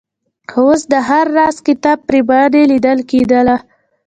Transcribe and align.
خو 0.51 0.61
اوس 0.69 0.81
د 0.93 0.95
هر 1.09 1.25
راز 1.37 1.57
کتاب 1.67 1.97
پرېماني 2.07 2.63
لیدل 2.71 2.99
کېدله. 3.09 3.57